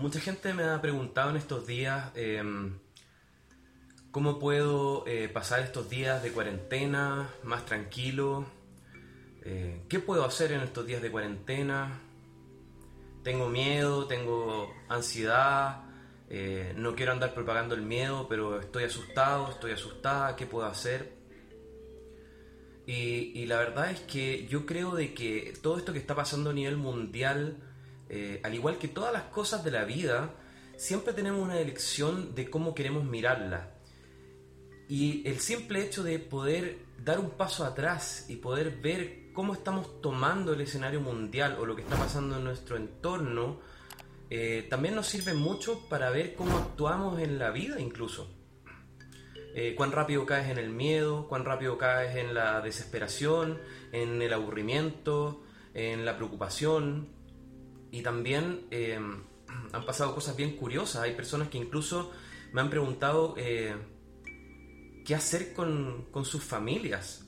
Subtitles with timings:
[0.00, 2.78] Mucha gente me ha preguntado en estos días em,
[4.10, 8.46] cómo puedo eh, pasar estos días de cuarentena más tranquilo.
[9.42, 12.00] Eh, ¿Qué puedo hacer en estos días de cuarentena?
[13.22, 15.82] Tengo miedo, tengo ansiedad,
[16.30, 21.12] eh, no quiero andar propagando el miedo, pero estoy asustado, estoy asustada, ¿qué puedo hacer?
[22.86, 26.48] Y, y la verdad es que yo creo de que todo esto que está pasando
[26.48, 27.58] a nivel mundial
[28.12, 30.34] eh, al igual que todas las cosas de la vida,
[30.76, 33.70] siempre tenemos una elección de cómo queremos mirarla.
[34.88, 40.00] Y el simple hecho de poder dar un paso atrás y poder ver cómo estamos
[40.00, 43.60] tomando el escenario mundial o lo que está pasando en nuestro entorno,
[44.28, 48.28] eh, también nos sirve mucho para ver cómo actuamos en la vida incluso.
[49.54, 53.60] Eh, cuán rápido caes en el miedo, cuán rápido caes en la desesperación,
[53.92, 57.19] en el aburrimiento, en la preocupación,
[57.90, 59.22] y también em,
[59.72, 61.02] han pasado cosas bien curiosas.
[61.02, 62.10] Hay personas que incluso
[62.52, 63.74] me han preguntado eh,
[65.04, 67.26] qué hacer con, sus familias.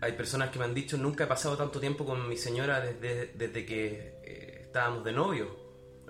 [0.00, 3.28] Hay personas que me han dicho, nunca he pasado tanto tiempo con mi señora desde,
[3.28, 5.56] desde que eh, estábamos de novio,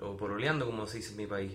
[0.01, 1.53] o poroleando, como se dice en mi país.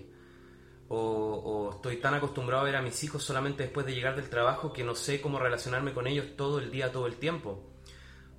[0.89, 4.29] O, o, estoy tan acostumbrado a ver a mis hijos solamente después de llegar del
[4.29, 7.72] trabajo que no sé cómo relacionarme con ellos todo el día, todo el tiempo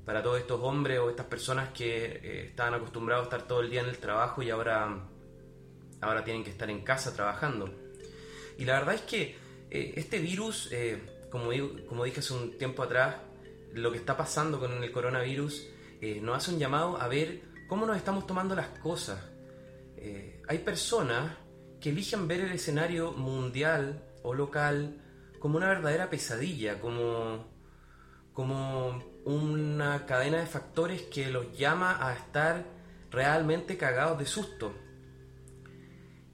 [0.04, 3.70] para todos estos hombres o estas personas que eh, estaban acostumbrados a estar todo el
[3.70, 5.08] día en el trabajo y ahora,
[6.00, 7.72] ahora tienen que estar en casa trabajando.
[8.58, 9.36] Y la verdad es que
[9.70, 11.50] eh, este virus, eh, como,
[11.88, 13.16] como dije hace un tiempo atrás,
[13.72, 15.68] lo que está pasando con el coronavirus
[16.20, 19.18] nos hace un llamado a ver cómo nos estamos tomando las cosas.
[20.46, 21.38] hay personas
[21.80, 25.00] que eligen ver el escenario mundial o local
[25.38, 27.53] como una verdadera pesadilla, como,
[28.34, 32.66] como una cadena de factores que los llama a estar
[33.10, 34.74] realmente cagados de susto.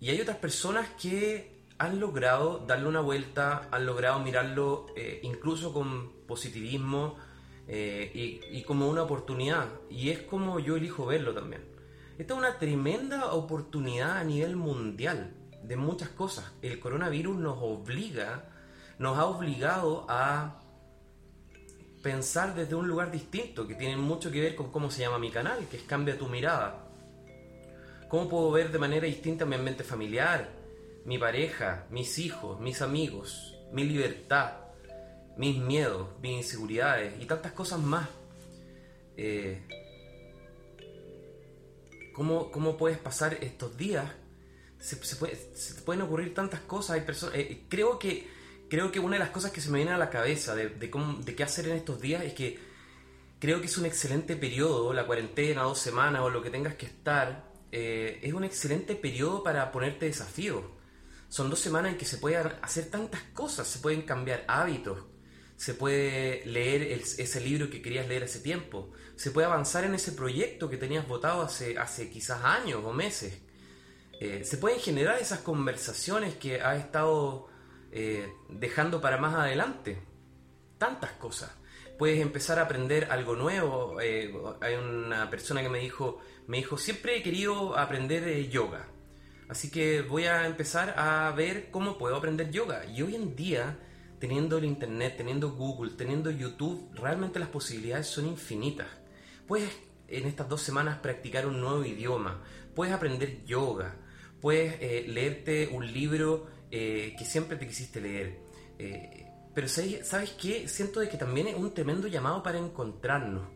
[0.01, 5.73] Y hay otras personas que han logrado darle una vuelta, han logrado mirarlo eh, incluso
[5.73, 7.17] con positivismo
[7.69, 9.69] eh, y, y, como una oportunidad.
[9.91, 11.63] Y es como yo elijo verlo también.
[12.19, 16.53] Esta es una tremenda oportunidad a nivel mundial de muchas cosas.
[16.63, 18.49] El coronavirus nos obliga,
[18.99, 20.61] nos ha obligado a
[22.03, 25.31] pensar desde un lugar distinto, que tiene mucho que ver con cómo se llama mi
[25.31, 26.87] canal, que es Cambia tu mirada.
[28.09, 30.51] ¿Cómo puedo ver de manera distinta mi ambiente familiar,
[31.05, 34.53] mi pareja, mis hijos, mis amigos, mi libertad,
[35.37, 38.09] mis miedos, mis inseguridades y tantas cosas más?
[39.17, 39.63] Eh,
[42.15, 44.11] ¿cómo, ¿cómo, puedes pasar estos días?
[44.79, 44.97] Se,
[45.85, 46.97] pueden ocurrir tantas cosas.
[46.97, 48.40] Hay personas, eh, creo que
[48.71, 51.19] creo que una de las cosas que se me viene a la cabeza de, cómo,
[51.19, 52.59] de qué hacer en estos días es que
[53.41, 56.87] creo que es un excelente periodo, la cuarentena, dos semanas o lo que tengas que
[56.87, 60.65] estar, eh, es un excelente periodo para ponerte desafíos.
[61.29, 64.99] Son dos semanas en que se pueden hacer tantas cosas, se pueden cambiar hábitos,
[65.57, 70.13] se puede leer ese libro que querías leer hace tiempo, se puede avanzar en ese
[70.13, 73.35] proyecto que tenías votado hace, hace quizás años o meses.
[74.21, 77.50] Eh, se pueden generar esas conversaciones que has estado
[77.93, 79.99] eh, dejando para más adelante.
[80.79, 81.51] Tantas cosas.
[81.99, 84.01] Puedes empezar a aprender algo nuevo.
[84.01, 88.89] Eh, hay una persona que me dijo, me dijo, siempre he querido aprender eh, yoga.
[89.49, 92.87] Así que voy a empezar a ver cómo puedo aprender yoga.
[92.87, 93.79] Y hoy en día,
[94.21, 98.87] teniendo el internet, teniendo Google, teniendo YouTube, realmente las posibilidades son infinitas.
[99.49, 99.71] Puedes
[100.07, 102.43] en estas dos semanas practicar un nuevo idioma,
[102.75, 103.97] puedes aprender yoga,
[104.41, 108.39] puedes leerte un libro eh, que siempre te quisiste leer.
[108.79, 110.69] Eh, pero ¿sabes qué?
[110.69, 113.49] Siento de que también es un tremendo llamado para encontrarnos.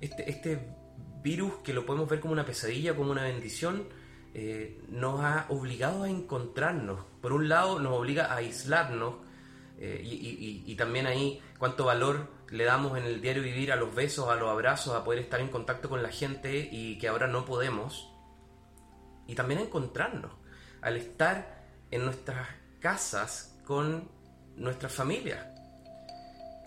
[0.00, 0.68] Este, este
[1.22, 3.88] virus que lo podemos ver como una pesadilla, como una bendición,
[4.34, 7.04] eh, nos ha obligado a encontrarnos.
[7.22, 9.14] Por un lado nos obliga a aislarnos
[9.80, 14.28] y, y, también ahí cuánto valor le damos en el diario vivir a los besos,
[14.28, 17.44] a los abrazos, a poder estar en contacto con la gente y que ahora no
[17.44, 18.12] podemos.
[19.28, 20.32] Y también a encontrarnos,
[20.80, 21.57] al estar
[21.90, 22.48] en nuestras
[22.80, 24.10] casas con
[24.56, 25.46] nuestras familias.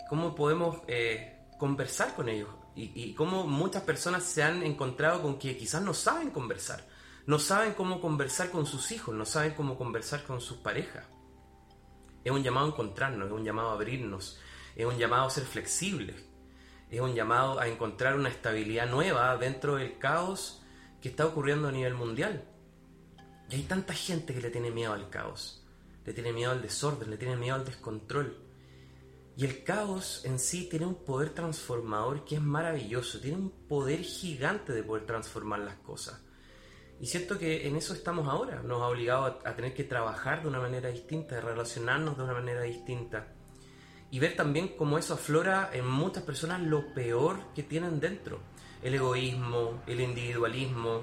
[0.08, 2.48] ¿Cómo podemos eh, conversar con ellos?
[2.74, 6.84] Y, y, cómo muchas personas se han encontrado con que quizás no saben conversar.
[7.26, 11.06] No saben cómo conversar con sus hijos, no saben cómo conversar con sus parejas.
[12.24, 14.40] Es un llamado a encontrarnos, es un llamado a abrirnos,
[14.74, 16.24] es un llamado a ser flexibles,
[16.90, 20.62] es un llamado a encontrar una estabilidad nueva dentro del caos
[21.00, 22.44] que está ocurriendo a nivel mundial.
[23.52, 25.62] Y hay tanta gente que le tiene miedo al caos,
[26.06, 28.38] le tiene miedo al desorden, le tiene miedo al descontrol.
[29.36, 34.00] Y el caos en sí tiene un poder transformador que es maravilloso, tiene un poder
[34.00, 36.18] gigante de poder transformar las cosas.
[36.98, 38.62] Y siento que en eso estamos ahora.
[38.62, 42.32] Nos ha obligado a, tener que trabajar de una manera distinta, de relacionarnos de una
[42.32, 43.34] manera distinta.
[44.10, 48.40] Y ver también cómo eso aflora en muchas personas lo peor que tienen dentro.
[48.82, 51.02] El egoísmo, el individualismo,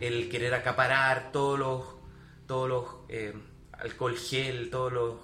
[0.00, 1.84] el querer acaparar todos los,
[2.46, 3.34] todos los eh,
[3.72, 5.14] alcohol gel, todos los,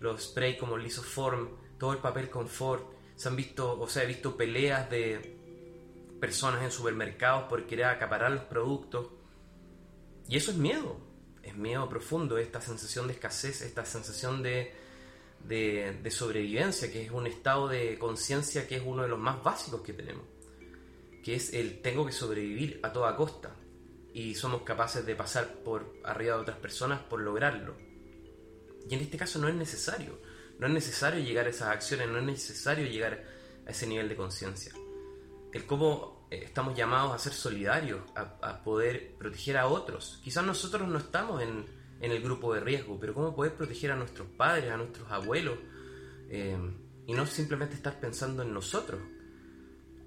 [0.00, 1.48] los spray como lisoform,
[1.78, 2.92] todo el papel confort.
[3.16, 5.38] Se han visto, o sea, he visto peleas de
[6.20, 9.08] personas en supermercados por querer acaparar los productos.
[10.28, 10.96] Y eso es miedo,
[11.42, 14.72] es miedo profundo, esta sensación de escasez, esta sensación de,
[15.46, 19.42] de, de sobrevivencia, que es un estado de conciencia que es uno de los más
[19.42, 20.24] básicos que tenemos,
[21.22, 23.54] que es el tengo que sobrevivir a toda costa
[24.14, 27.76] y somos capaces de pasar por arriba de otras personas por lograrlo.
[28.88, 30.20] Y en este caso no es necesario,
[30.60, 33.24] no es necesario llegar a esas acciones, no es necesario llegar
[33.66, 34.72] a ese nivel de conciencia.
[35.52, 40.20] El cómo eh, estamos llamados a ser solidarios, a, poder proteger a otros.
[40.22, 41.66] Quizás nosotros no estamos en,
[42.00, 45.58] en, el grupo de riesgo, pero cómo poder proteger a nuestros padres, a nuestros abuelos,
[46.28, 46.56] eh,
[47.06, 49.00] y no simplemente estar pensando en nosotros.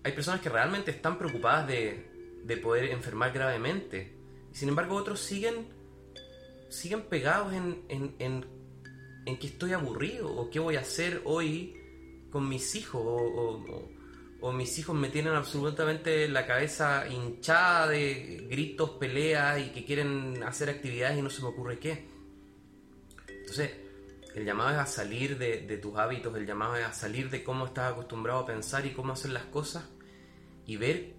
[0.06, 4.16] Hay personas que realmente están preocupadas de, de poder enfermar gravemente.
[4.52, 5.68] Y sin embargo otros siguen,
[6.70, 8.46] siguen pegados en, en,
[9.26, 11.76] en, que estoy aburrido o qué voy a hacer hoy
[12.32, 13.90] con mis hijos o,
[14.42, 20.44] o, mis hijos me tienen absolutamente la cabeza hinchada de gritos, peleas y que quieren
[20.44, 22.08] hacer actividades y no se me ocurre qué.
[23.28, 23.72] Entonces,
[24.36, 27.44] el llamado es a salir de, de, tus hábitos, el llamado es a salir de
[27.44, 29.84] cómo estás acostumbrado a pensar y cómo hacer las cosas
[30.68, 31.17] y ver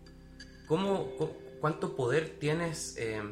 [0.69, 1.15] ¿Cómo,
[1.61, 3.23] ¿Cuánto poder tienes eh,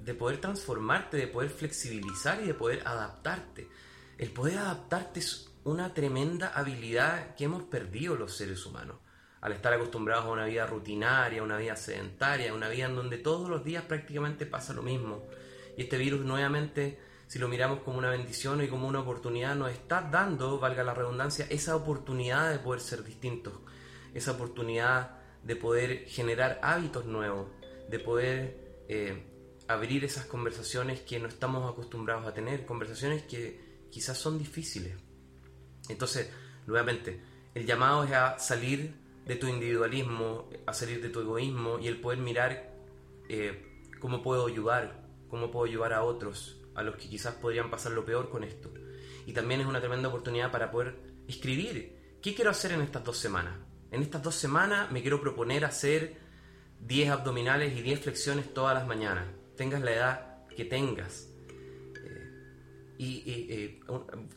[0.00, 3.68] de poder transformarte, de poder flexibilizar y de poder adaptarte?
[4.16, 8.96] El poder adaptarte es una tremenda habilidad que hemos perdido los seres humanos
[9.42, 13.48] al estar acostumbrados a una vida rutinaria, una vida sedentaria, una vida en donde todos
[13.48, 15.24] los días prácticamente pasa lo mismo.
[15.76, 19.70] Y este virus nuevamente, si lo miramos como una bendición y como una oportunidad, nos
[19.70, 23.52] está dando, valga la redundancia, esa oportunidad de poder ser distintos,
[24.14, 27.48] esa oportunidad de poder generar hábitos nuevos,
[27.88, 29.22] de poder eh,
[29.68, 33.60] abrir esas conversaciones que no estamos acostumbrados a tener, conversaciones que
[33.90, 34.94] quizás son difíciles.
[35.88, 36.30] Entonces,
[36.66, 37.20] nuevamente,
[37.54, 38.94] el llamado es a salir
[39.24, 42.74] de tu individualismo, a salir de tu egoísmo y el poder mirar
[43.28, 47.92] eh, cómo puedo ayudar, cómo puedo ayudar a otros, a los que quizás podrían pasar
[47.92, 48.72] lo peor con esto.
[49.26, 50.94] Y también es una tremenda oportunidad para poder
[51.26, 53.58] escribir qué quiero hacer en estas dos semanas,
[53.90, 56.16] en estas dos semanas me quiero proponer hacer
[56.80, 61.28] 10 abdominales y 10 flexiones todas las mañanas, tengas la edad que tengas.
[62.04, 62.30] Eh,
[62.98, 63.80] y eh,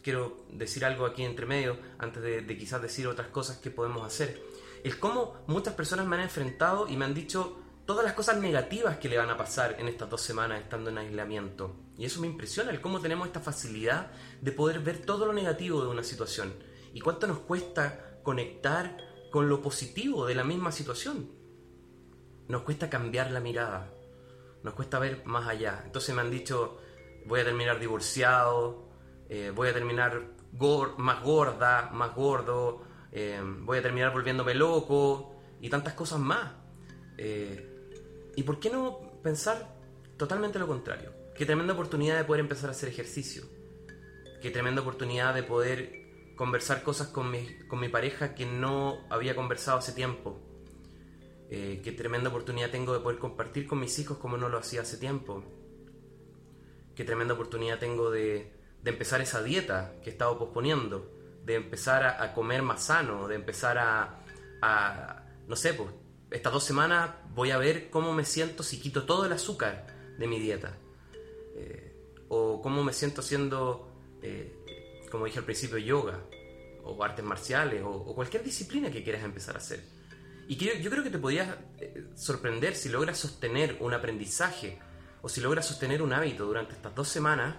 [0.01, 4.41] quiero decir algo aquí entre medio, antes de, quizás decir otras cosas que podemos hacer.
[4.83, 8.97] El cómo muchas personas me han enfrentado y me han dicho todas las cosas negativas
[8.97, 11.75] que le van a pasar en estas dos semanas estando en aislamiento.
[11.97, 14.11] Y eso me impresiona, el cómo tenemos esta facilidad
[14.41, 16.53] de poder ver todo lo negativo de una situación.
[16.93, 21.29] Y cuánto nos cuesta conectar con lo positivo de la misma situación.
[22.47, 23.93] Nos cuesta cambiar la mirada,
[24.63, 25.83] nos cuesta ver más allá.
[25.85, 26.79] Entonces me han dicho,
[27.25, 28.89] voy a terminar divorciado,
[29.29, 30.39] eh, voy a terminar
[30.97, 32.81] más gorda, más gordo,
[33.11, 36.51] eh, voy a terminar volviéndome loco y tantas cosas más.
[37.17, 39.75] Eh, ¿Y por qué no pensar
[40.17, 41.13] totalmente lo contrario?
[41.35, 43.43] Qué tremenda oportunidad de poder empezar a hacer ejercicio.
[44.41, 45.98] Qué tremenda oportunidad de poder
[46.39, 50.39] conversar cosas con mi, con mi pareja que no había conversado hace tiempo.
[51.49, 54.83] Eh, qué tremenda oportunidad tengo de poder compartir con mis hijos como no lo hacía
[54.83, 55.43] hace tiempo.
[56.95, 61.11] Qué tremenda oportunidad tengo de, de empezar esa dieta que he estado posponiendo,
[61.43, 65.89] de empezar a, comer más sano, de empezar a, no sé, pues,
[66.31, 70.25] estas dos semanas voy a ver cómo me siento si quito todo el azúcar de
[70.25, 70.77] mi dieta.
[71.57, 71.97] Eh,
[72.29, 73.89] o cómo me siento haciendo
[74.21, 74.58] eh,
[75.09, 76.19] como dije al principio, yoga,
[76.83, 79.83] o artes marciales, o, cualquier disciplina que quieras empezar a hacer.
[80.47, 84.79] Y yo creo que te podrías eh, sorprender si logras sostener un aprendizaje
[85.21, 87.55] o si logras sostener un hábito durante estas dos semanas,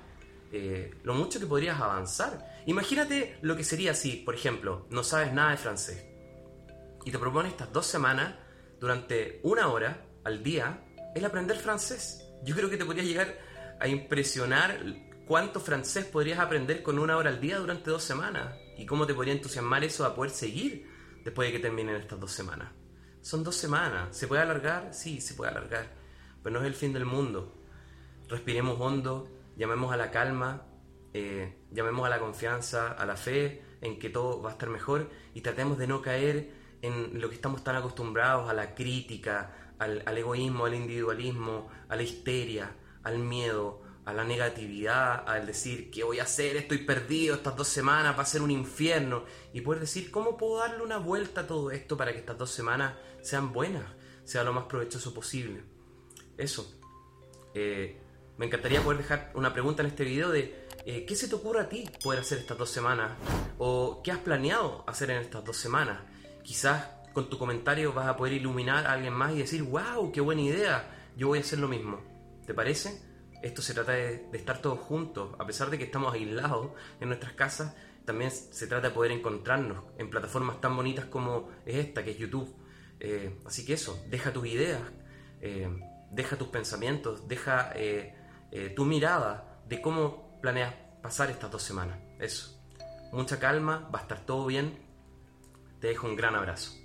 [0.53, 2.63] eh, lo mucho que podrías avanzar.
[2.67, 6.11] Imagínate lo que sería si, por ejemplo, no sabes nada de francés
[7.05, 8.35] y te propones estas dos semanas,
[8.79, 12.27] durante una hora al día, el aprender francés.
[12.43, 13.39] Yo creo que te podría llegar
[13.79, 14.83] a impresionar
[15.31, 18.53] ¿Cuánto francés podrías aprender con una hora al día durante dos semanas?
[18.77, 20.91] ¿Y cómo te podría entusiasmar eso a poder seguir
[21.23, 22.73] después de que terminen estas dos semanas?
[23.21, 24.09] Son dos semanas.
[24.17, 24.93] ¿Se puede alargar?
[24.93, 25.87] Sí, se puede alargar.
[26.43, 27.55] Pero no es el fin del mundo.
[28.27, 30.67] Respiremos hondo, llamemos a la calma,
[31.15, 35.11] eh, llamemos a la confianza, a la fe en que todo va a estar mejor
[35.33, 36.51] y tratemos de no caer
[36.83, 41.95] en lo que estamos tan acostumbrados, a la crítica, al, al egoísmo, al individualismo, a
[41.95, 42.73] la histeria,
[43.05, 46.57] al miedo, a la negatividad, al decir, ¿qué voy a hacer?
[46.57, 49.25] Estoy perdido, estas dos semanas va a ser un infierno.
[49.53, 52.51] Y poder decir, ¿cómo puedo darle una vuelta a todo esto para que estas dos
[52.51, 53.85] semanas sean buenas,
[54.25, 55.63] sea lo más provechoso posible?
[56.37, 56.79] Eso.
[57.55, 58.01] Eh,
[58.39, 61.61] me encantaría poder dejar una pregunta en este video de, eh, ¿qué se te ocurre
[61.61, 63.13] a ti poder hacer estas dos semanas?
[63.59, 66.01] ¿O qué has planeado hacer en estas dos semanas?
[66.43, 70.23] Quizás con tu comentario vas a poder iluminar a alguien más y decir, wow, qué
[70.23, 72.01] buena idea, yo voy a hacer lo mismo.
[72.47, 73.10] ¿Te parece?
[73.43, 77.33] Esto se trata de, estar todos juntos, a pesar de que estamos aislados en nuestras
[77.33, 82.13] casas, también se trata de poder encontrarnos en plataformas tan bonitas como es esta, que
[82.13, 82.55] es YouTube.
[82.99, 84.83] Eh, así que eso, deja tus ideas,
[85.41, 85.69] eh,
[86.11, 88.15] deja tus pensamientos, deja eh,
[88.77, 91.99] tu mirada de cómo planeas pasar estas dos semanas.
[92.19, 92.61] Eso.
[93.13, 94.79] Mucha calma, va a estar todo bien.
[95.81, 96.80] Te dejo un gran abrazo.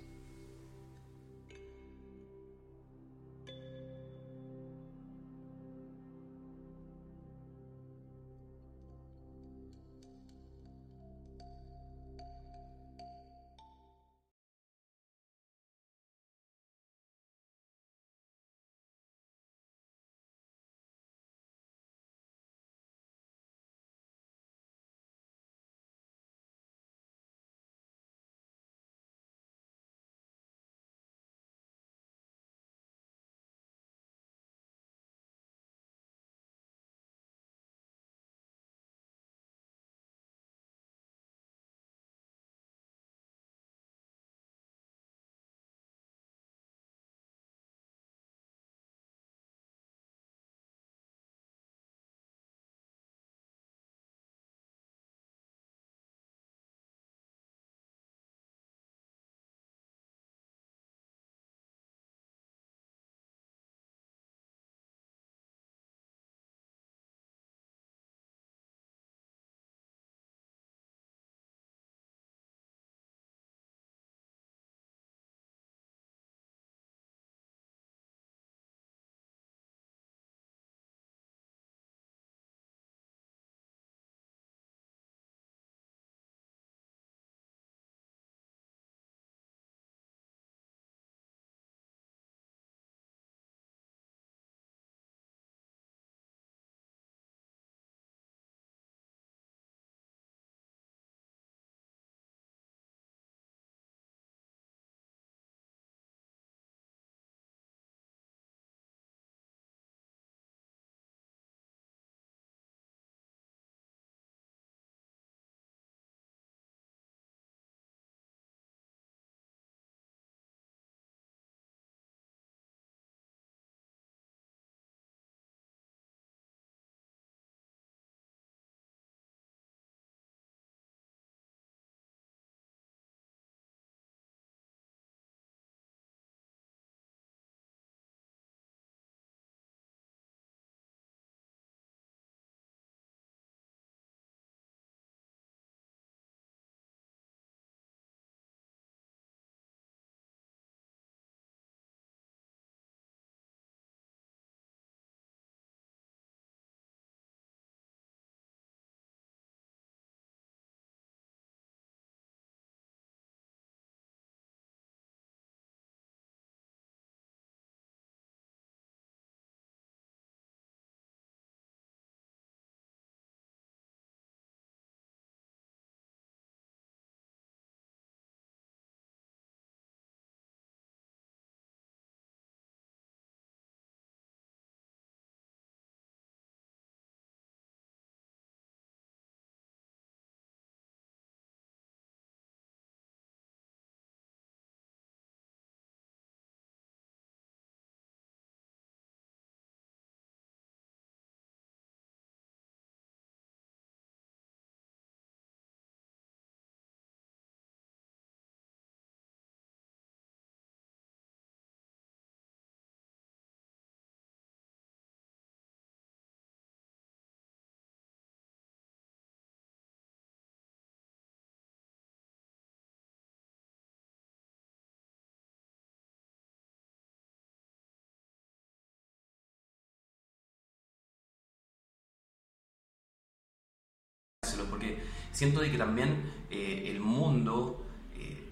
[235.36, 238.48] Siento de que también eh, el mundo eh,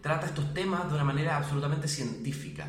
[0.00, 2.66] trata estos temas de una manera absolutamente científica.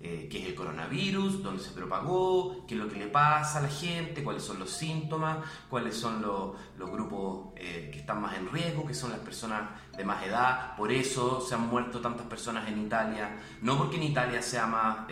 [0.00, 3.62] eh, qué es el coronavirus, dónde se propagó, qué es lo que le pasa a
[3.62, 5.38] la gente, cuáles son los síntomas,
[5.70, 9.62] cuáles son los, grupos eh, que están más en riesgo, que son las personas
[9.96, 10.76] de más edad.
[10.76, 13.38] Por eso se han muerto tantas personas en Italia.
[13.62, 15.06] No porque en Italia sea más,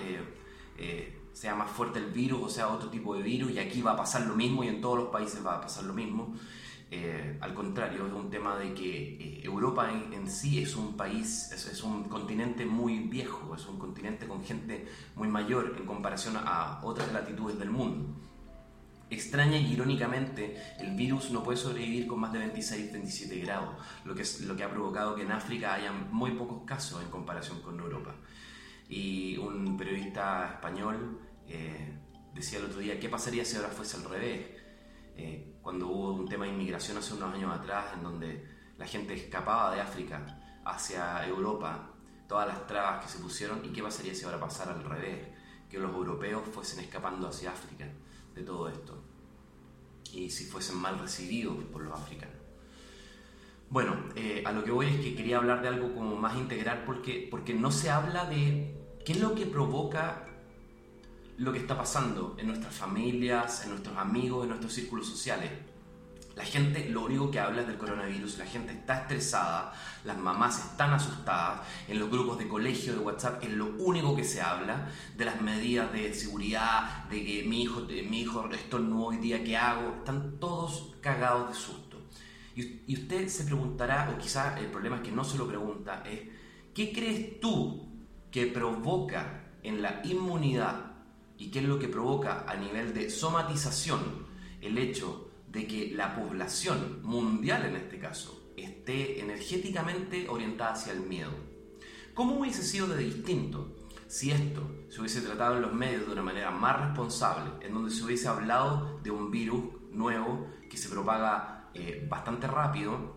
[1.33, 3.97] sea más fuerte el virus o sea otro tipo de virus y aquí va a
[3.97, 6.35] pasar lo mismo y en todos los países va a pasar lo mismo.
[6.95, 11.51] Eh, al contrario, es un tema de que eh, Europa en, sí es un país,
[11.51, 16.81] es, un continente muy viejo, es un continente con gente muy mayor en comparación a
[16.83, 18.15] otras latitudes del mundo.
[19.09, 24.63] Extraña y irónicamente, el virus no puede sobrevivir con más de 26-27 grados, lo que,
[24.63, 28.15] ha provocado que en África haya muy pocos casos en comparación con Europa.
[28.91, 31.99] Y un periodista español eh,
[32.35, 34.62] decía el otro día, ¿qué pasaría si ahora fuese al revés?
[35.17, 38.45] Eh, cuando hubo un tema de inmigración hace unos años atrás, en donde
[38.79, 41.91] la gente escapaba de África hacia Europa,
[42.29, 45.29] todas las trabas que se pusieron, y qué pasaría si ahora pasara al revés,
[45.69, 47.87] que los europeos fuesen escapando hacia África
[48.35, 49.03] de todo esto,
[50.13, 52.37] y si fuesen mal recibidos por los africanos.
[53.71, 56.83] Bueno, eh, a lo que voy es que quería hablar de algo como más integral
[56.85, 60.27] porque, porque no se habla de qué es lo que provoca
[61.39, 65.51] lo que está pasando en nuestras familias, en nuestros amigos, en nuestros círculos sociales.
[66.37, 69.75] La gente lo único que habla es del coronavirus, la gente está estresada,
[70.05, 74.25] las mamás están asustadas, en los grupos de colegio, de WhatsApp, es lo único que
[74.25, 79.19] se habla, de las medidas de seguridad, de que mi hijo, mi hijo estornudó hoy
[79.19, 79.97] día, ¿qué hago?
[79.99, 81.99] Están todos cagados de susto.
[82.57, 86.03] Y, y usted se preguntará, o quizás el problema es que no se lo pregunta,
[86.07, 86.21] es,
[86.73, 87.89] ¿qué crees tú
[88.31, 90.92] que provoca en la inmunidad
[91.39, 94.27] ¿Y qué es lo que provoca a nivel de somatización
[94.61, 101.01] el hecho de que la población mundial en este caso esté energéticamente orientada hacia el
[101.01, 101.33] miedo?
[102.15, 106.23] ¿Cómo hubiese sido de distinto si esto se hubiese tratado en los medios de una
[106.23, 111.71] manera más responsable, en donde se hubiese hablado de un virus nuevo que se propaga
[111.73, 113.17] eh, bastante rápido,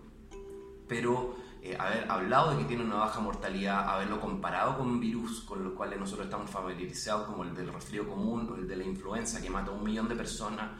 [0.87, 5.63] pero eh, haber hablado de que tiene una baja mortalidad, haberlo comparado con virus con
[5.63, 9.41] los cuales nosotros estamos familiarizados, como el del resfrío común o el de la influenza,
[9.41, 10.79] que mata a un millón de personas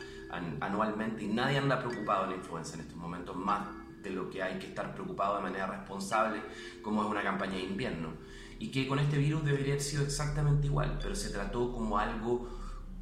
[0.59, 3.67] anualmente y nadie anda preocupado de la influenza en estos momentos, más
[4.03, 6.43] de lo que hay que estar preocupado de manera responsable,
[6.83, 8.09] como es una campaña de invierno.
[8.59, 12.47] Y que con este virus debería haber sido exactamente igual, pero se trató como algo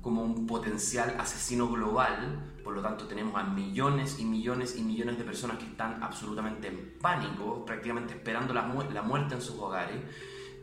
[0.01, 5.17] como un potencial asesino global, por lo tanto tenemos a millones y millones y millones
[5.17, 9.97] de personas que están absolutamente en pánico, prácticamente esperando la, muerte en sus hogares,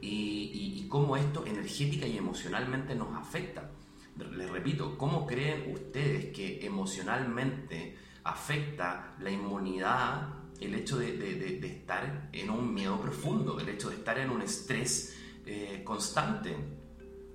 [0.01, 3.71] y, cómo esto energética y emocionalmente nos afecta.
[4.17, 10.29] Les repito, ¿cómo creen ustedes que emocionalmente afecta la inmunidad
[10.61, 15.17] el hecho de, estar en un miedo profundo, el hecho de estar en un estrés
[15.47, 16.57] eh, constante?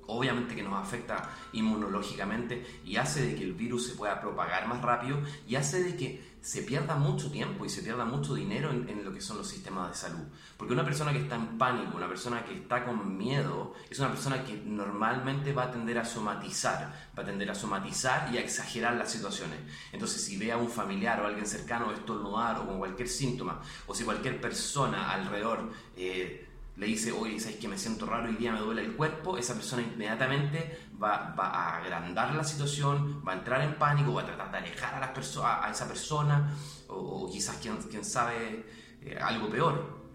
[0.07, 4.81] Obviamente que nos afecta inmunológicamente y hace de que el virus se pueda propagar más
[4.81, 9.03] rápido y hace de que se pierda mucho tiempo y se pierda mucho dinero en,
[9.03, 10.23] lo que son los sistemas de salud.
[10.57, 14.09] Porque una persona que está en pánico, una persona que está con miedo, es una
[14.09, 18.41] persona que normalmente va a tender a somatizar, va a tender a somatizar y a
[18.41, 19.57] exagerar las situaciones.
[19.91, 23.95] Entonces, si ve a un familiar o alguien cercano estornudar o con cualquier síntoma, o
[23.95, 25.71] si cualquier persona alrededor...
[25.97, 26.44] Eh,
[26.77, 28.27] le dice, oye, ¿sabes que me siento raro?
[28.27, 33.23] Hoy día me duele el cuerpo, esa persona inmediatamente va, va, a agrandar la situación,
[33.25, 36.53] va a entrar en pánico, va a tratar de alejar a, las a, esa persona,
[36.89, 38.65] o, quizás, quién, quién sabe,
[39.01, 40.05] eh, algo peor.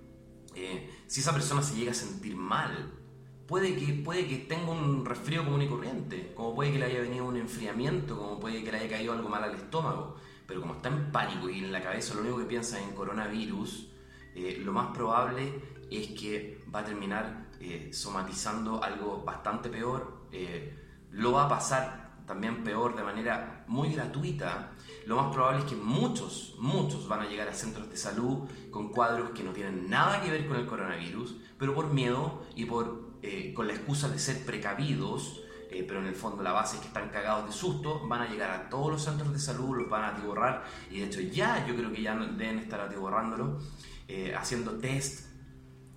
[0.55, 2.93] Eh, si esa persona se llega a sentir mal,
[3.47, 7.01] puede que, puede que tenga un resfrío común y corriente, como puede que le haya
[7.01, 10.75] venido un enfriamiento, como puede que le haya caído algo mal al estómago, pero como
[10.75, 13.89] está en pánico y en la cabeza lo único que piensa es en coronavirus,
[14.35, 20.27] eh, lo más probable es que va a terminar eh, somatizando algo bastante peor.
[20.33, 20.77] Eh,
[21.11, 24.71] lo va a pasar también peor de manera muy gratuita.
[25.07, 28.91] Lo más probable es que muchos, muchos van a llegar a centros de salud con
[28.91, 33.11] cuadros que no tienen nada que ver con el coronavirus, pero por miedo y por,
[33.23, 35.43] eh, con la excusa de ser precavidos,
[35.87, 38.51] pero en el fondo la base es que están cagados de susto, van a llegar
[38.51, 41.77] a todos los centros de salud, los van a atiborrar, y de hecho ya yo
[41.77, 43.61] creo que ya deben estar atiborrándolo,
[44.37, 45.30] haciendo test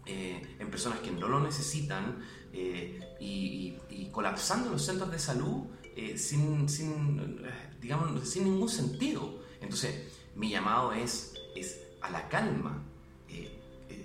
[0.05, 2.19] eh, en personas que no lo necesitan
[2.51, 3.77] eh, y,
[4.11, 7.41] colapsando los centros de salud eh, sin, sin,
[7.81, 9.41] digamos, sin ningún sentido.
[9.59, 12.83] Entonces, mi llamado es, es a la calma.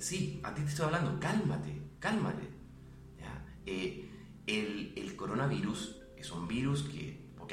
[0.01, 2.49] sí, a ti te estoy hablando, cálmate, cálmate.
[4.47, 7.53] El, el coronavirus es un virus que, ok,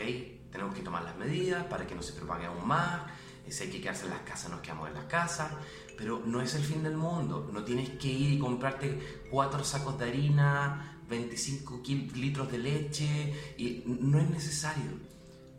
[0.49, 3.01] tenemos que tomar las medidas para que no se propague aún más.
[3.49, 5.51] Si hay que quedarse en las casas, nos quedamos en las casas
[5.97, 7.49] pero no es el fin del mundo.
[7.51, 11.81] No tienes que ir y comprarte cuatro sacos de harina 25
[12.15, 14.91] litros de leche y no es necesario,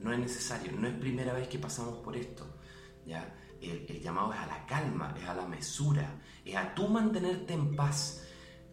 [0.00, 2.46] no es necesario, no es primera vez que pasamos por esto,
[3.06, 3.34] ¿ya?
[3.60, 7.74] El, llamado es a la calma, es a la mesura, es a tú mantenerte en
[7.74, 8.24] paz,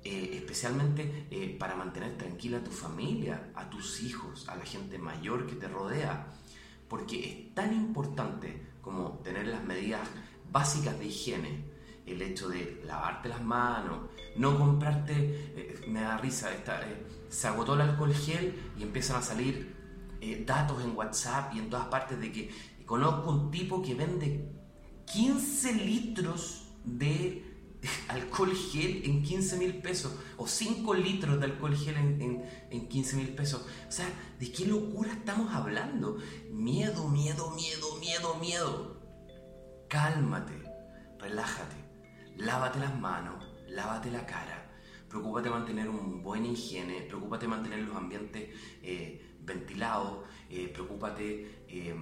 [0.04, 4.98] eh, especialmente eh, para mantener tranquila a tu familia, a tus hijos, a la gente
[4.98, 6.28] mayor que te rodea,
[6.90, 10.08] porque es tan importante como tener las medidas
[10.52, 11.66] básicas de higiene,
[12.06, 16.82] el hecho de lavarte las manos, no comprarte, eh, me da risa, esta,
[17.30, 19.74] se agotó el alcohol gel y empiezan a salir
[20.46, 22.50] datos en WhatsApp y en todas partes de que
[22.86, 24.50] conozco un tipo que vende
[25.12, 27.44] 15 litros de
[28.08, 33.18] alcohol gel en 15 mil pesos o 5 litros de alcohol gel en, en, 15
[33.18, 33.66] mil pesos.
[33.88, 34.08] O sea,
[34.40, 36.18] ¿de qué locura estamos hablando?
[36.52, 39.03] Miedo, miedo, miedo, miedo, miedo.
[39.94, 40.54] Cálmate,
[41.20, 41.76] relájate,
[42.38, 44.72] lávate las manos, lávate la cara,
[45.08, 48.50] preocúpate de mantener un buen higiene, preocúpate de mantener los ambientes
[48.82, 51.66] eh, ventilados, eh, preocúpate...
[51.68, 51.96] Eh,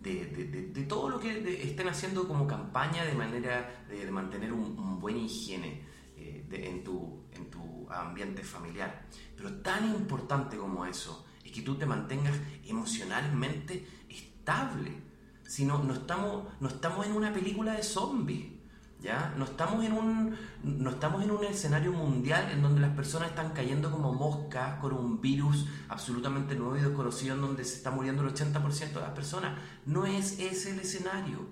[0.00, 5.84] de, todo lo que estén haciendo como campaña de manera de, mantener un, buen higiene
[6.16, 9.04] eh, en, tu, en tu ambiente familiar.
[9.36, 15.09] Pero tan importante como eso es que tú te mantengas emocionalmente estable.
[15.50, 18.52] Si no, estamos, no estamos en una película de zombies.
[19.00, 19.34] ¿Ya?
[19.36, 23.50] No estamos, en un, no estamos en un escenario mundial en donde las personas están
[23.50, 28.22] cayendo como moscas con un virus absolutamente nuevo y desconocido en donde se está muriendo
[28.22, 29.58] el 80% de las personas.
[29.86, 31.48] No es ese el escenario.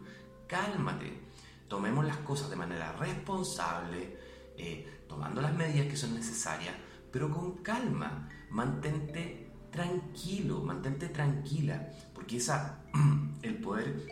[0.47, 1.21] Cálmate.
[1.67, 4.17] Tomemos las cosas de manera responsable,
[4.57, 6.75] eh, tomando las medidas que son necesarias,
[7.11, 8.29] pero con calma.
[8.51, 11.91] Mantente tranquilo, mantente tranquila,
[12.37, 12.79] esa,
[13.43, 14.07] el poder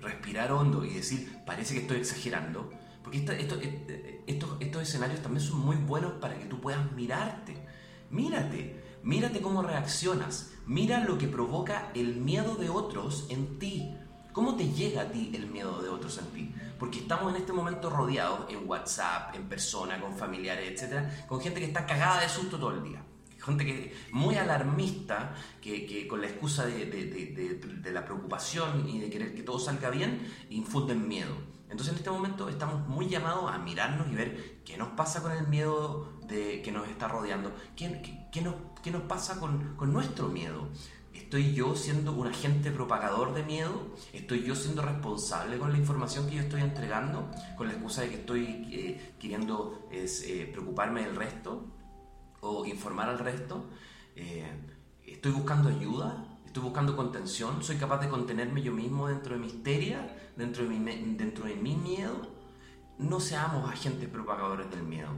[0.00, 2.70] respirar hondo y decir, parece que estoy exagerando,
[3.02, 7.56] porque eh, estos, estos escenarios también son muy buenos para que tú puedas mirarte.
[8.10, 13.96] Mírate, mírate cómo reaccionas, mira lo que provoca el miedo de otros en ti.
[14.32, 16.54] ¿Cómo te llega a ti el miedo de otros en ti?
[16.78, 21.60] Porque estamos en este momento rodeados en WhatsApp, en persona, con familiares, etcétera, con gente
[21.60, 23.02] que está cagada de susto todo el día
[23.42, 29.42] gente que muy alarmista, que, con la excusa de, la preocupación y de querer que
[29.42, 31.34] todo salga bien, infunden miedo.
[31.68, 35.32] Entonces en este momento estamos muy llamados a mirarnos y ver qué nos pasa con
[35.32, 39.92] el miedo de, que nos está rodeando, qué, qué, nos, qué nos, pasa con, con
[39.92, 40.68] nuestro miedo.
[41.14, 43.94] ¿Estoy yo siendo un agente propagador de miedo?
[44.12, 47.30] ¿Estoy yo siendo responsable con la información que yo estoy entregando?
[47.56, 51.64] Con la excusa de que estoy eh, queriendo es, eh, preocuparme del resto
[52.42, 53.64] o informar al resto.
[54.14, 54.46] Eh,
[55.06, 59.46] estoy buscando ayuda, estoy buscando contención, soy capaz de contenerme yo mismo dentro de mi
[59.46, 62.28] histeria, dentro de mi, dentro de mi miedo.
[62.98, 65.08] No seamos agentes propagadores del miedo.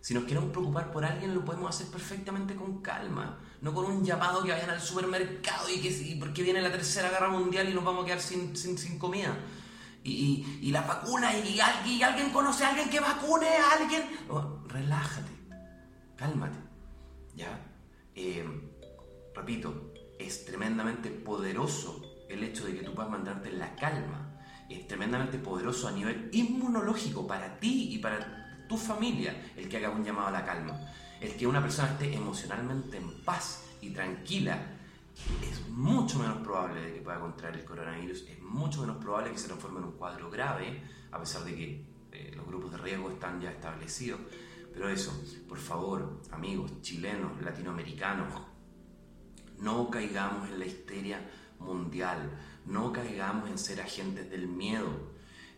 [0.00, 4.02] Si nos queremos preocupar por alguien, lo podemos hacer perfectamente con calma, no con un
[4.02, 7.84] llamado que vayan al supermercado y que porque viene la tercera guerra mundial y nos
[7.84, 9.36] vamos a quedar sin, sin, sin comida.
[10.02, 14.02] Y, y, la vacuna, y, alguien, alguien conoce a alguien que vacune a alguien.
[14.66, 15.30] relájate,
[16.16, 16.69] cálmate.
[18.14, 18.44] Eh,
[19.34, 24.40] repito, es tremendamente poderoso el hecho de que tú puedas mantenerte en la calma.
[24.68, 29.90] Es tremendamente poderoso a nivel inmunológico para ti y para tu familia el que haga
[29.90, 30.78] un llamado a la calma.
[31.20, 34.58] El que una persona esté emocionalmente en paz y tranquila
[35.42, 39.38] es mucho menos probable de que pueda contraer el coronavirus, es mucho menos probable que
[39.38, 43.10] se transforme en un cuadro grave, a pesar de que eh, los grupos de riesgo
[43.10, 44.20] están ya establecidos.
[44.80, 45.12] Pero eso,
[45.46, 48.32] por favor, amigos chilenos, latinoamericanos,
[49.58, 52.30] no caigamos en la histeria mundial,
[52.64, 54.88] no caigamos en ser agentes del miedo.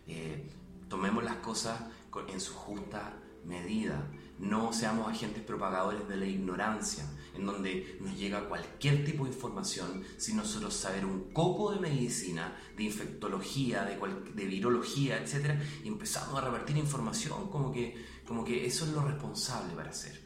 [0.07, 0.51] Eh,
[0.89, 1.79] tomemos las cosas
[2.27, 3.13] en su justa
[3.45, 4.11] medida.
[4.39, 10.03] No seamos agentes propagadores de la ignorancia, en donde nos llega cualquier tipo de información
[10.17, 13.97] sin nosotros saber un coco de medicina, de infectología, de,
[14.33, 15.61] de virología, etc.
[15.81, 20.19] Y empezamos a revertir información como que como que eso es lo responsable para hacer.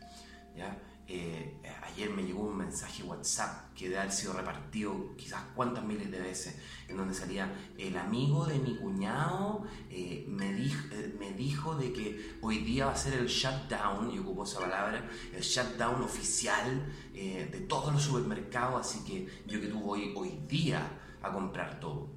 [0.55, 0.77] ¿ya?
[1.09, 6.11] Eh, ayer me llegó un mensaje WhatsApp que debe haber sido repartido quizás cuántas miles
[6.11, 11.31] de veces, en donde salía el amigo de mi cuñado eh, me, dijo, eh, me
[11.31, 15.41] dijo de que hoy día va a ser el shutdown, y ocupó esa palabra, el
[15.41, 20.87] shutdown oficial de todos los supermercados, así que yo que tú voy hoy día
[21.21, 22.09] a comprar todo.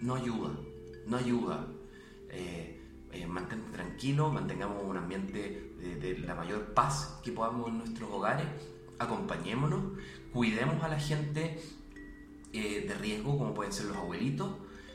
[0.00, 0.50] No ayuda,
[1.06, 1.68] no ayuda.
[3.28, 8.46] Mantente tranquilo, mantengamos un ambiente de, la mayor paz que podamos en nuestros hogares,
[8.98, 9.98] acompañémonos,
[10.32, 11.60] cuidemos a la gente
[12.52, 14.50] eh, de riesgo, como pueden ser los abuelitos,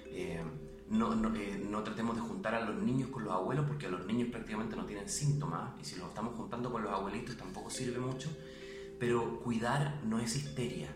[0.08, 0.42] eh,
[0.90, 4.06] no, no, eh, no, tratemos de juntar a los niños con los abuelos porque los
[4.06, 8.00] niños prácticamente no tienen síntomas y si los estamos juntando con los abuelitos tampoco sirve
[8.00, 8.30] mucho.
[9.00, 10.90] Pero cuidar no es histeria,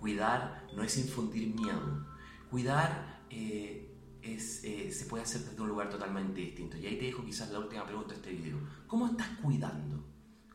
[0.00, 2.04] cuidar no es infundir miedo,
[2.50, 3.87] cuidar eh,
[4.34, 6.76] eh, se puede hacer desde un lugar totalmente distinto.
[6.76, 8.58] Y ahí te dejo quizás la última pregunta de este video.
[8.86, 10.04] ¿Cómo estás cuidando?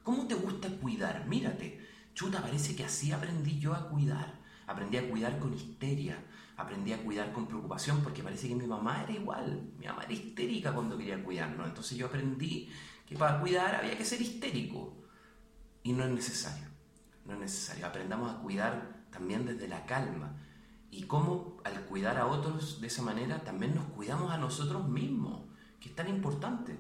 [0.04, 1.26] ¿Cómo te gusta cuidar?
[1.28, 1.80] Mírate,
[2.14, 4.42] chuta, parece que así aprendí yo a cuidar.
[4.68, 6.24] Aprendí a cuidar con histeria,
[6.56, 9.72] aprendí a cuidar con preocupación porque parece que mi mamá era igual.
[9.78, 11.68] Mi mamá era histérica cuando quería cuidarnos.
[11.68, 12.70] Entonces yo aprendí
[13.06, 14.98] que para cuidar había que ser histérico.
[15.84, 16.68] Y no es necesario.
[17.26, 17.86] No es necesario.
[17.86, 20.36] Aprendamos a cuidar también desde la calma.
[20.94, 25.42] Y cómo al cuidar a otros de esa manera también nos cuidamos a nosotros mismos,
[25.80, 26.78] que es tan importante.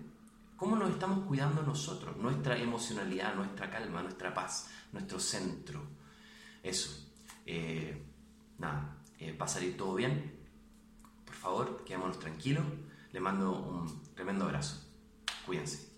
[0.55, 2.15] ¿Cómo nos estamos cuidando nosotros?
[2.17, 5.81] Nuestra emocionalidad, nuestra calma, nuestra paz, nuestro centro.
[6.61, 7.09] Eso.
[7.47, 8.05] Eh,
[8.59, 10.31] nada, eh, va a salir todo bien.
[11.25, 12.65] Por favor, quedémonos tranquilos.
[13.11, 14.79] Le mando un tremendo abrazo.
[15.47, 15.92] Cuídense.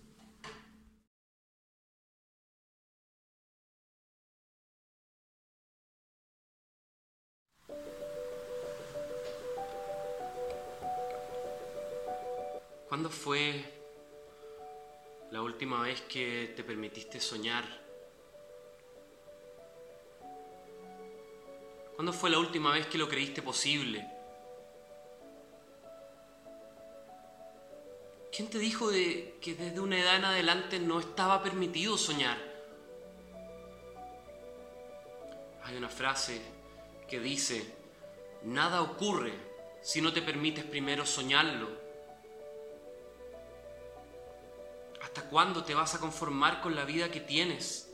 [12.96, 13.62] ¿Cuándo fue
[15.30, 17.62] la última vez que te permitiste soñar?
[21.94, 24.10] ¿Cuándo fue la última vez que lo creíste posible?
[28.34, 32.38] ¿Quién te dijo de que desde una edad en adelante no estaba permitido soñar?
[35.64, 36.40] Hay una frase
[37.06, 37.74] que dice,
[38.44, 39.34] nada ocurre
[39.82, 41.85] si no te permites primero soñarlo.
[45.16, 47.90] ¿Hasta cuándo te vas a conformar con la vida que tienes?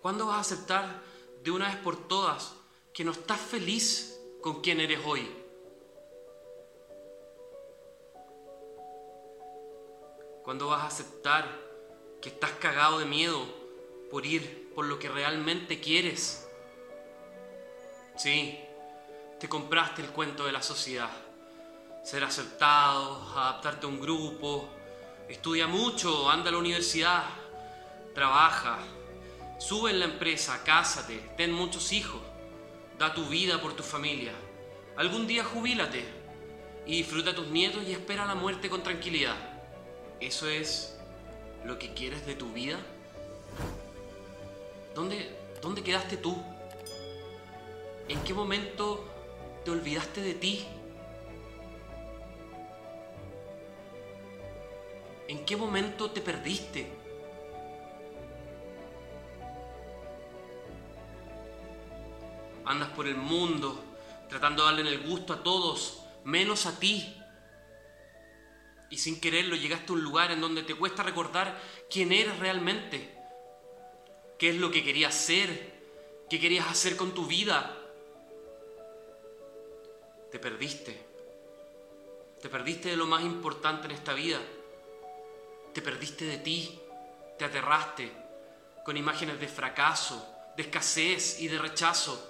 [0.00, 1.02] ¿Cuándo vas a aceptar
[1.42, 2.54] de una vez por todas
[2.94, 5.30] que no estás feliz con quien eres hoy.
[10.42, 11.46] Cuando vas a aceptar
[12.22, 13.44] que estás cagado de miedo
[14.10, 16.48] por ir por lo que realmente quieres.
[18.16, 18.58] Sí,
[19.38, 21.10] te compraste el cuento de la sociedad.
[22.02, 24.79] Ser aceptado, adaptarte a un grupo,
[25.30, 27.24] estudia mucho, anda a la universidad,
[28.14, 28.78] trabaja,
[29.60, 32.22] Sube en la empresa, cásate, ten muchos hijos,
[32.98, 34.32] da tu vida por tu familia.
[34.96, 36.02] Algún día jubílate
[36.86, 39.36] y disfruta a tus nietos y espera la muerte con tranquilidad.
[40.18, 40.96] ¿Eso es
[41.66, 42.78] lo que quieres de tu vida?
[44.94, 46.42] ¿Dónde, dónde quedaste tú?
[48.08, 49.06] ¿En qué momento
[49.62, 50.66] te olvidaste de ti?
[55.30, 56.90] ¿En qué momento te perdiste?
[62.64, 63.80] andas por el mundo
[64.28, 67.16] tratando de darle el gusto a todos, menos a ti.
[68.90, 73.16] Y sin quererlo llegaste a un lugar en donde te cuesta recordar quién eres realmente,
[74.36, 75.80] qué es lo que querías ser,
[76.28, 77.76] qué querías hacer con tu vida.
[80.32, 81.00] Te perdiste.
[82.42, 84.40] Te perdiste de lo más importante en esta vida.
[85.72, 86.78] Te perdiste de ti.
[87.38, 88.12] Te aterraste
[88.84, 92.28] con imágenes de fracaso, de escasez y de rechazo.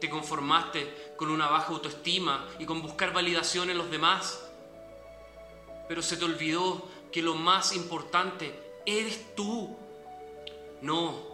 [0.00, 4.44] Te conformaste con una baja autoestima y con buscar validación en los demás.
[5.88, 8.54] Pero se te olvidó que lo más importante
[8.86, 9.76] eres tú.
[10.80, 11.26] No,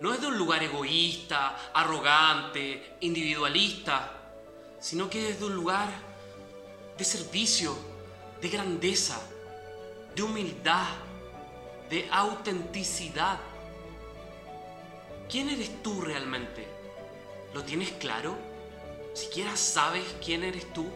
[0.00, 4.12] no es de un lugar egoísta, arrogante, individualista,
[4.78, 5.88] sino que es de un lugar
[6.96, 7.76] de servicio,
[8.40, 9.20] de grandeza,
[10.14, 10.88] de humildad,
[11.90, 13.38] de autenticidad.
[15.28, 16.66] ¿Quién eres tú realmente?
[17.52, 18.36] ¿Lo tienes claro?
[19.14, 20.86] ¿Siquiera sabes quién eres tú?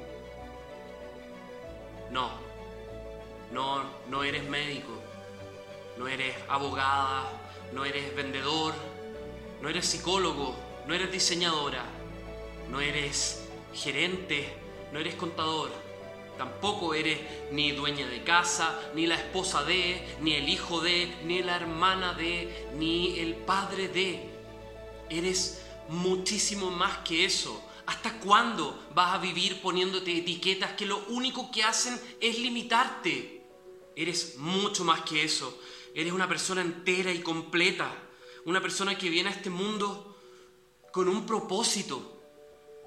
[2.11, 2.31] No,
[3.53, 4.93] no, no eres médico,
[5.97, 7.25] no eres abogada,
[7.73, 8.75] no eres vendedor,
[9.61, 10.55] no eres psicólogo,
[10.87, 11.85] no eres diseñadora,
[12.71, 14.49] no eres gerente,
[14.93, 15.71] no eres contador,
[16.39, 17.19] tampoco eres
[17.53, 22.15] ni dueña de casa, ni la esposa de, ni el hijo de, ni la hermana
[22.15, 24.31] de, ni el padre de.
[25.11, 27.63] Eres muchísimo más que eso.
[27.87, 33.43] ¿Hasta cuándo vas a vivir poniéndote etiquetas que lo único que hacen es limitarte?
[33.97, 35.59] Eres mucho más que eso.
[35.95, 37.91] Eres una persona entera y completa.
[38.45, 40.17] Una persona que viene a este mundo
[40.93, 42.21] con un propósito.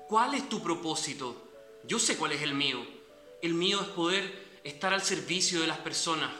[0.08, 1.36] ¿Cuál es tu propósito?
[1.84, 3.01] Yo sé cuál es el mío.
[3.42, 6.32] El mío es poder estar al servicio de las personas,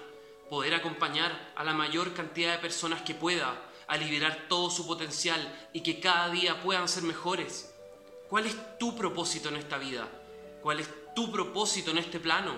[0.50, 5.70] poder acompañar a la mayor cantidad de personas que pueda, a liberar todo su potencial
[5.74, 7.74] y que cada día puedan ser mejores.
[8.30, 10.08] ¿Cuál es tu propósito en esta vida?
[10.62, 12.56] cuál es tu propósito en este plano.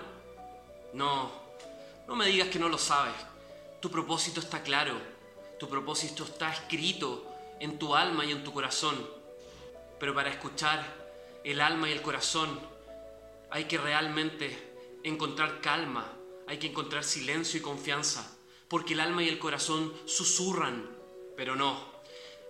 [0.92, 1.30] No,
[2.06, 3.14] no me digas que no lo sabes.
[3.80, 4.94] Tu propósito está claro.
[5.58, 7.24] Tu propósito está escrito
[7.60, 8.94] en tu alma y en tu corazón.
[9.98, 10.84] Pero para escuchar
[11.42, 12.58] el alma y el corazón
[13.50, 16.10] hay que realmente encontrar calma,
[16.46, 18.36] hay que encontrar silencio y confianza,
[18.68, 20.90] porque el alma y el corazón susurran,
[21.36, 21.92] pero no.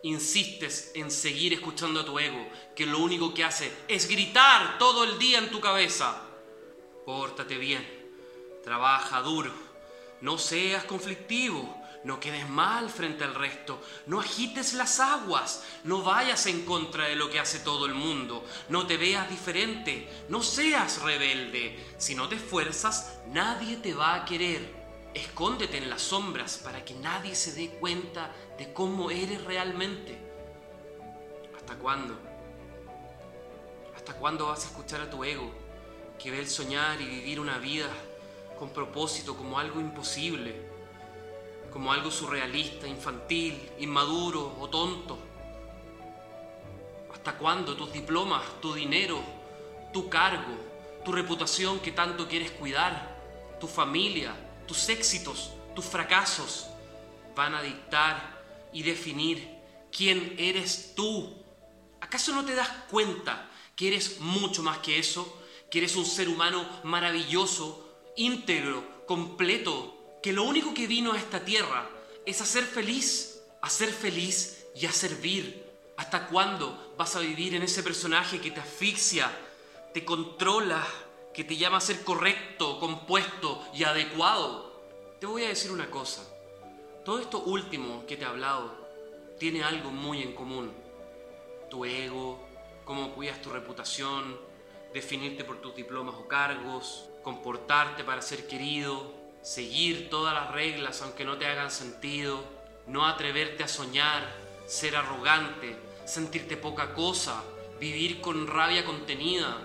[0.03, 5.05] Insistes en seguir escuchando a tu ego, que lo único que hace es gritar todo
[5.05, 6.23] el día en tu cabeza.
[7.07, 7.87] Pórtate bien,
[8.63, 9.53] trabaja duro,
[10.21, 16.47] no seas conflictivo, no quedes mal frente al resto, no agites las aguas, no vayas
[16.47, 21.01] en contra de lo que hace todo el mundo, no te veas diferente, no seas
[21.01, 21.83] rebelde.
[21.97, 24.85] Si no te esfuerzas, nadie te va a querer.
[25.15, 30.19] Escóndete en las sombras para que nadie se dé cuenta de cómo eres realmente.
[31.57, 32.19] ¿Hasta cuándo?
[33.97, 35.51] ¿Hasta cuándo vas a escuchar a tu ego
[36.19, 37.89] que ve el soñar y vivir una vida
[38.59, 40.74] con propósito como algo imposible?
[41.75, 45.19] Como algo surrealista, infantil, inmaduro o tonto?
[47.13, 49.21] ¿Hasta cuándo tus diplomas, tu dinero,
[49.93, 50.57] tu cargo,
[51.05, 53.19] tu reputación que tanto quieres cuidar,
[53.59, 54.37] tu familia,
[54.69, 56.69] tus éxitos, tus fracasos
[57.35, 58.41] van a dictar
[58.73, 59.59] y definir
[59.91, 61.35] quién eres tú?
[62.01, 65.43] ¿Acaso no te das cuenta que eres mucho más que eso?
[65.73, 71.45] Que eres un ser humano maravilloso, íntegro, completo, que lo único que vino a esta
[71.45, 71.87] tierra
[72.25, 75.71] es a ser feliz, a ser feliz y a servir.
[75.99, 79.31] ¿Hasta cuándo vas a vivir en ese personaje que te asfixia,
[79.93, 80.83] te controla,
[81.35, 84.81] que te llama a ser correcto, compuesto y adecuado?
[85.21, 86.27] Te voy a decir una cosa.
[87.05, 88.75] Todo esto último que te he hablado
[89.39, 90.73] tiene algo muy en común.
[91.69, 92.49] Tu ego,
[92.87, 94.41] cómo cuidas tu reputación,
[94.95, 101.25] definirte por tus diplomas o cargos, comportarte para ser querido, seguir todas las reglas aunque
[101.25, 102.43] no te hagan sentido,
[102.87, 104.35] no atreverte a soñar,
[104.67, 105.77] ser arrogante,
[106.07, 107.45] sentirte poca cosa,
[107.79, 109.59] vivir con rabia contenida,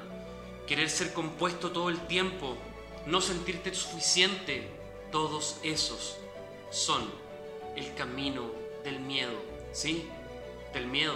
[0.67, 2.57] querer ser compuesto todo el tiempo,
[3.05, 4.69] no sentirte suficiente,
[5.11, 6.17] todos esos
[6.71, 7.09] son
[7.77, 8.51] el camino
[8.83, 9.33] del miedo,
[9.71, 10.07] ¿sí?
[10.73, 11.15] Del miedo.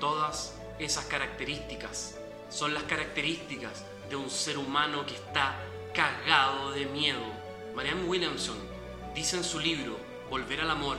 [0.00, 2.16] Todas esas características
[2.48, 5.60] son las características de un ser humano que está
[5.92, 7.37] cagado de miedo.
[7.78, 8.56] Marianne Williamson
[9.14, 9.96] dice en su libro
[10.30, 10.96] Volver al Amor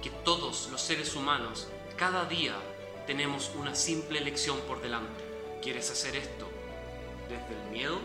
[0.00, 1.68] que todos los seres humanos
[1.98, 2.56] cada día
[3.06, 5.22] tenemos una simple elección por delante.
[5.60, 6.48] ¿Quieres hacer esto
[7.28, 7.98] desde el miedo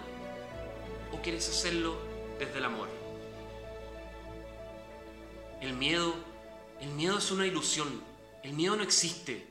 [1.13, 1.95] o quieres hacerlo
[2.39, 2.89] desde el amor?
[5.61, 6.13] El miedo,
[6.81, 8.03] el miedo es una ilusión.
[8.43, 9.47] El miedo no existe.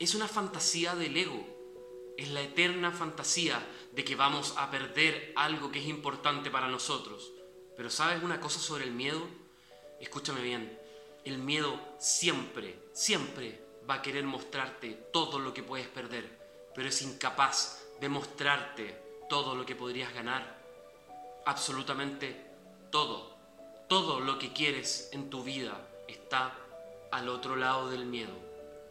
[0.00, 1.46] Es una fantasía del ego.
[2.18, 7.30] Es la eterna fantasía de que vamos a perder algo que es importante para nosotros.
[7.82, 9.20] Pero ¿sabes una cosa sobre el miedo?
[9.98, 10.78] Escúchame bien,
[11.24, 17.02] el miedo siempre, siempre va a querer mostrarte todo lo que puedes perder, pero es
[17.02, 18.96] incapaz de mostrarte
[19.28, 20.62] todo lo que podrías ganar.
[21.44, 22.36] Absolutamente
[22.92, 23.34] todo,
[23.88, 26.56] todo lo que quieres en tu vida está
[27.10, 28.34] al otro lado del miedo.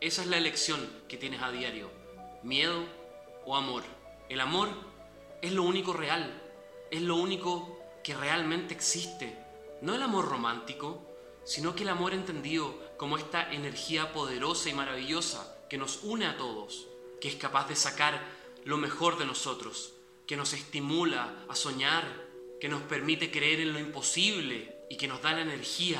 [0.01, 1.89] Esa es la elección que tienes a diario,
[2.43, 2.83] miedo
[3.45, 3.83] o amor.
[4.27, 4.67] El amor
[5.41, 6.41] es lo único real,
[6.91, 7.70] es lo único
[8.03, 9.37] que realmente existe.
[9.81, 11.01] No el amor romántico,
[11.43, 16.37] sino que el amor entendido como esta energía poderosa y maravillosa que nos une a
[16.37, 16.87] todos,
[17.19, 18.21] que es capaz de sacar
[18.63, 19.93] lo mejor de nosotros,
[20.27, 22.05] que nos estimula a soñar,
[22.59, 25.99] que nos permite creer en lo imposible y que nos da la energía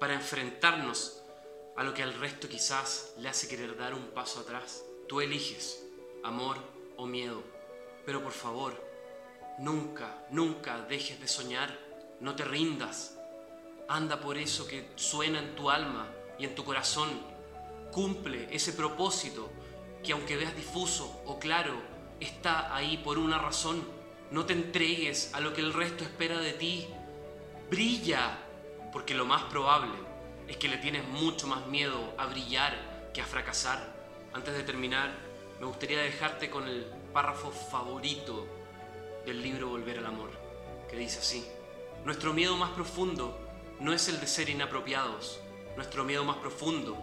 [0.00, 1.22] para enfrentarnos
[1.76, 4.84] a lo que al resto quizás le hace querer dar un paso atrás.
[5.08, 5.84] Tú eliges
[6.24, 6.56] amor
[6.96, 7.42] o miedo,
[8.04, 8.89] pero por favor,
[9.60, 11.76] Nunca, nunca dejes de soñar,
[12.18, 13.18] no te rindas.
[13.88, 17.10] Anda por eso que suena en tu alma y en tu corazón.
[17.92, 19.50] Cumple ese propósito
[20.02, 21.74] que aunque veas difuso o claro,
[22.20, 23.86] está ahí por una razón.
[24.30, 26.88] No te entregues a lo que el resto espera de ti.
[27.68, 28.38] Brilla,
[28.94, 29.92] porque lo más probable
[30.48, 33.94] es que le tienes mucho más miedo a brillar que a fracasar.
[34.32, 35.12] Antes de terminar,
[35.60, 38.59] me gustaría dejarte con el párrafo favorito
[39.26, 40.30] del libro Volver al Amor,
[40.88, 41.46] que dice así,
[42.04, 43.38] nuestro miedo más profundo
[43.78, 45.40] no es el de ser inapropiados,
[45.76, 46.96] nuestro miedo más profundo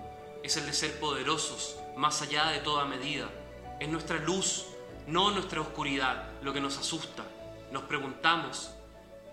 [0.44, 3.30] es el de ser poderosos, más allá de toda medida.
[3.80, 4.66] Es nuestra luz,
[5.08, 7.26] no nuestra oscuridad, lo que nos asusta.
[7.72, 8.72] Nos preguntamos,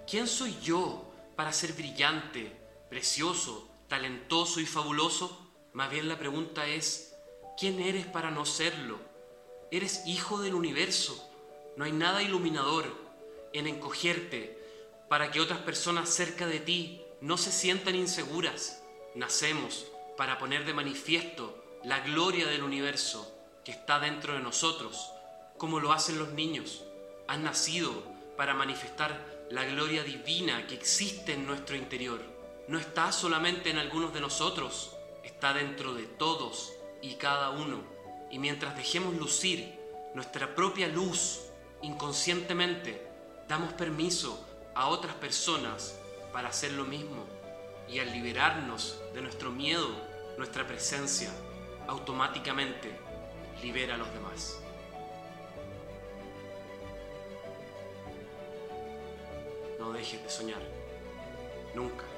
[0.06, 2.52] ¿quién soy yo para ser brillante,
[2.88, 5.52] precioso, talentoso y fabuloso?
[5.72, 7.14] Más bien la pregunta es,
[7.58, 8.98] ¿quién eres para no serlo?
[9.70, 11.28] Eres hijo del universo,
[11.76, 12.86] No hay nada iluminador
[13.52, 14.58] en encogerte
[15.08, 18.82] para que otras personas cerca de ti no se sientan inseguras.
[19.14, 23.32] Nacemos para poner de manifiesto la gloria del universo
[23.64, 25.10] que está dentro de nosotros,
[25.58, 26.84] como lo hacen los niños.
[27.26, 28.04] Han nacido
[28.36, 32.20] para manifestar la gloria divina que existe en nuestro interior.
[32.68, 36.72] No está solamente en algunos de nosotros, está dentro de todos
[37.02, 37.82] y cada uno.
[38.30, 39.78] Y mientras dejemos lucir
[40.14, 41.40] nuestra propia luz
[41.84, 43.06] inconscientemente,
[43.46, 44.42] damos permiso
[44.74, 45.98] a otras personas
[46.32, 47.24] para hacer lo mismo.
[47.88, 49.90] Y al liberarnos de nuestro miedo,
[50.38, 51.30] nuestra presencia
[51.86, 52.98] automáticamente
[53.62, 54.58] libera a los demás.
[59.78, 60.62] No dejes de soñar.
[61.74, 62.13] Nunca.